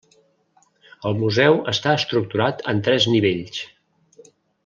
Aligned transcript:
El 1.09 1.17
museu 1.19 1.59
està 1.73 1.93
estructurat 1.99 2.65
en 2.73 2.81
tres 2.89 3.09
nivells. 3.17 3.61